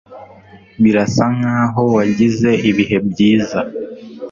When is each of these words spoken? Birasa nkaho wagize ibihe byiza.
Birasa 0.83 1.25
nkaho 1.37 1.81
wagize 1.95 2.49
ibihe 2.69 2.97
byiza. 3.09 3.59